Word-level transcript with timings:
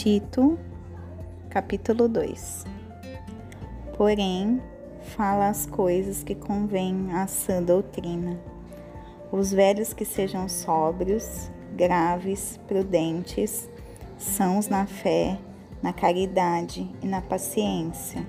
Tito, 0.00 0.56
capítulo 1.50 2.08
2 2.08 2.64
Porém, 3.96 4.62
fala 5.16 5.48
as 5.48 5.66
coisas 5.66 6.22
que 6.22 6.36
convêm 6.36 7.08
à 7.14 7.26
sã 7.26 7.60
doutrina. 7.60 8.38
Os 9.32 9.50
velhos 9.50 9.92
que 9.92 10.04
sejam 10.04 10.48
sóbrios, 10.48 11.50
graves, 11.74 12.60
prudentes, 12.68 13.68
sãos 14.16 14.68
na 14.68 14.86
fé, 14.86 15.36
na 15.82 15.92
caridade 15.92 16.88
e 17.02 17.06
na 17.08 17.20
paciência. 17.20 18.24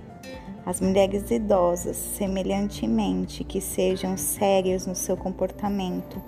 As 0.66 0.82
mulheres 0.82 1.30
idosas, 1.30 1.98
semelhantemente, 1.98 3.44
que 3.44 3.62
sejam 3.62 4.18
sérias 4.18 4.88
no 4.88 4.96
seu 4.96 5.16
comportamento, 5.16 6.20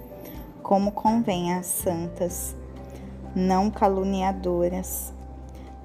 como 0.62 0.92
convém 0.92 1.52
às 1.52 1.66
santas 1.66 2.56
não 3.36 3.72
caluniadoras, 3.72 5.12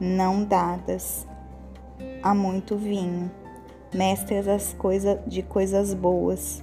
não 0.00 0.44
dadas 0.44 1.26
a 2.22 2.34
muito 2.34 2.76
vinho, 2.76 3.30
mestras 3.94 4.46
das 4.46 4.72
coisas 4.74 5.18
de 5.26 5.42
coisas 5.42 5.94
boas, 5.94 6.62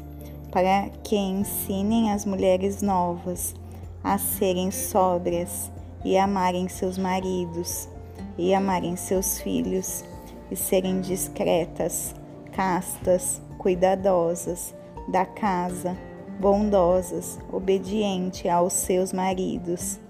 para 0.52 0.90
que 1.04 1.16
ensinem 1.16 2.12
as 2.12 2.26
mulheres 2.26 2.82
novas 2.82 3.56
a 4.04 4.18
serem 4.18 4.70
sóbrias 4.70 5.72
e 6.06 6.18
amarem 6.18 6.68
seus 6.68 6.98
maridos 6.98 7.90
e 8.38 8.54
amarem 8.54 8.96
seus 8.96 9.40
filhos 9.40 10.04
e 10.52 10.56
serem 10.56 11.02
discretas, 11.02 12.14
castas, 12.52 13.42
cuidadosas 13.58 14.76
da 15.08 15.26
casa, 15.26 15.98
bondosas, 16.40 17.40
obediente 17.52 18.48
aos 18.48 18.74
seus 18.74 19.12
maridos 19.12 20.03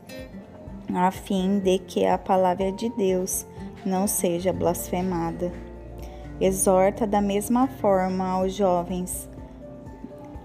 a 0.95 1.09
fim 1.11 1.59
de 1.59 1.79
que 1.79 2.05
a 2.05 2.17
palavra 2.17 2.71
de 2.71 2.89
Deus 2.89 3.45
não 3.85 4.07
seja 4.07 4.53
blasfemada. 4.53 5.51
Exorta 6.39 7.07
da 7.07 7.21
mesma 7.21 7.67
forma 7.67 8.25
aos 8.27 8.53
jovens 8.53 9.29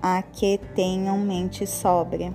a 0.02 0.22
que 0.22 0.58
tenham 0.74 1.18
mente 1.18 1.66
sóbria 1.66 2.32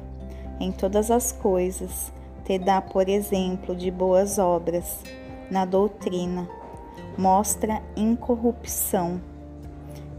em 0.60 0.72
todas 0.72 1.10
as 1.10 1.32
coisas, 1.32 2.12
te 2.44 2.60
dá 2.60 2.82
por 2.82 3.10
exemplo 3.10 3.76
de 3.76 3.90
boas 3.90 4.38
obras 4.38 5.02
na 5.50 5.66
doutrina, 5.66 6.48
mostra 7.18 7.82
incorrupção, 7.96 9.22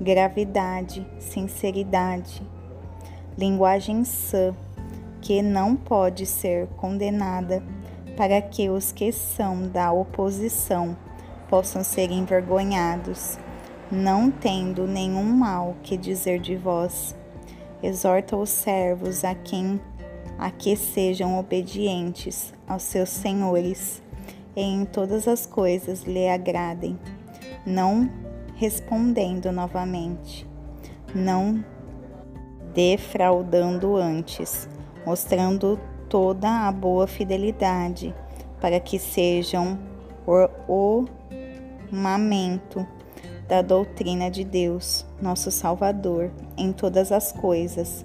gravidade, 0.00 1.06
sinceridade, 1.18 2.42
linguagem 3.38 4.04
sã, 4.04 4.54
que 5.20 5.40
não 5.40 5.76
pode 5.76 6.26
ser 6.26 6.66
condenada 6.76 7.62
para 8.16 8.40
que 8.40 8.68
os 8.68 8.92
que 8.92 9.12
são 9.12 9.68
da 9.68 9.92
oposição 9.92 10.96
possam 11.48 11.84
ser 11.84 12.10
envergonhados, 12.10 13.38
não 13.90 14.30
tendo 14.30 14.86
nenhum 14.86 15.24
mal 15.24 15.76
que 15.82 15.96
dizer 15.96 16.40
de 16.40 16.56
vós. 16.56 17.14
Exorta 17.82 18.36
os 18.36 18.50
servos 18.50 19.24
a 19.24 19.34
quem 19.34 19.80
a 20.38 20.50
que 20.50 20.76
sejam 20.76 21.38
obedientes 21.38 22.52
aos 22.66 22.82
seus 22.82 23.08
senhores 23.08 24.02
e 24.56 24.62
em 24.62 24.84
todas 24.84 25.28
as 25.28 25.46
coisas 25.46 26.02
lhe 26.02 26.28
agradem, 26.28 26.98
não 27.66 28.10
respondendo 28.56 29.50
novamente, 29.52 30.46
não 31.14 31.64
defraudando 32.72 33.96
antes, 33.96 34.68
mostrando 35.06 35.78
toda 36.14 36.68
a 36.68 36.70
boa 36.70 37.08
fidelidade, 37.08 38.14
para 38.60 38.78
que 38.78 39.00
sejam 39.00 39.76
o 40.68 41.06
ornamento 41.90 42.86
da 43.48 43.62
doutrina 43.62 44.30
de 44.30 44.44
Deus, 44.44 45.04
nosso 45.20 45.50
Salvador, 45.50 46.30
em 46.56 46.72
todas 46.72 47.10
as 47.10 47.32
coisas, 47.32 48.04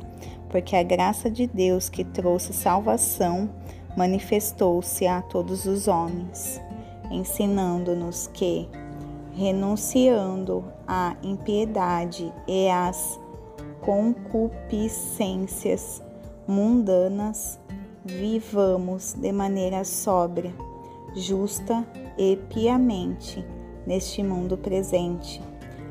porque 0.49 0.75
a 0.75 0.81
graça 0.81 1.29
de 1.29 1.45
Deus 1.45 1.87
que 1.87 2.03
trouxe 2.03 2.51
salvação 2.51 3.47
manifestou-se 3.95 5.05
a 5.05 5.21
todos 5.21 5.67
os 5.67 5.87
homens, 5.87 6.59
ensinando-nos 7.11 8.25
que, 8.33 8.67
renunciando 9.35 10.65
à 10.87 11.15
impiedade 11.21 12.33
e 12.47 12.67
às 12.69 13.19
concupiscências 13.81 16.01
mundanas, 16.47 17.59
vivamos 18.09 19.13
de 19.13 19.31
maneira 19.31 19.83
sóbria, 19.83 20.53
justa 21.13 21.85
e 22.17 22.37
piamente 22.49 23.45
neste 23.85 24.23
mundo 24.23 24.57
presente, 24.57 25.41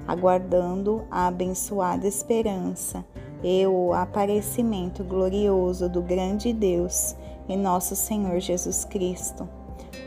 aguardando 0.07 1.05
a 1.11 1.27
abençoada 1.27 2.07
esperança 2.07 3.05
e 3.43 3.67
o 3.67 3.93
aparecimento 3.93 5.05
glorioso 5.05 5.89
do 5.89 6.03
grande 6.03 6.53
Deus 6.53 7.15
e 7.49 7.57
nosso 7.57 7.95
Senhor 7.95 8.41
Jesus 8.41 8.85
Cristo, 8.85 9.49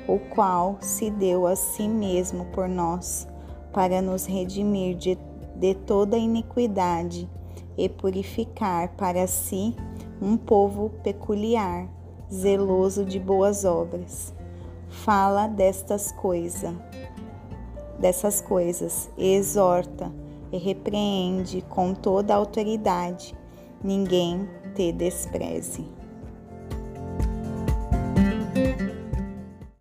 o 0.08 0.20
qual 0.20 0.78
se 0.82 1.10
deu 1.10 1.48
a 1.48 1.56
si 1.56 1.88
mesmo 1.88 2.46
por 2.46 2.68
nós, 2.68 3.28
para 3.72 4.02
nos 4.02 4.26
redimir 4.26 4.96
de, 4.98 5.18
de 5.56 5.74
toda 5.74 6.18
iniquidade 6.18 7.30
e 7.78 7.88
purificar 7.88 8.90
para 8.96 9.26
si 9.28 9.76
um 10.22 10.38
povo 10.38 10.90
peculiar, 11.02 11.90
zeloso 12.34 13.04
de 13.04 13.20
boas 13.20 13.66
obras. 13.66 14.34
Fala 14.90 15.48
destas 15.48 16.12
coisas, 16.12 16.74
dessas 18.00 18.42
coisas, 18.42 19.10
e 19.18 19.36
exorta 19.36 20.12
e 20.52 20.58
repreende 20.58 21.62
com 21.70 21.94
toda 21.94 22.36
autoridade. 22.36 23.36
Ninguém 23.84 24.48
te 24.76 24.92
despreze. 24.92 26.01